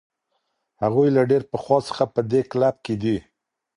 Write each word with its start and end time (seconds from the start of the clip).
هغوی 0.83 1.07
له 1.15 1.21
ډېر 1.29 1.43
پخوا 1.51 1.77
څخه 1.87 2.03
په 2.13 2.21
دې 2.31 2.41
کلب 2.51 2.75
کې 2.85 2.95
دي. 3.03 3.17